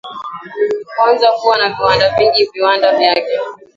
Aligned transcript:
kwanza 0.95 1.27
kuwa 1.37 1.57
na 1.57 1.69
viwanda 1.69 2.09
vingi 2.15 2.49
viwanda 2.53 2.97
vyake 2.97 3.39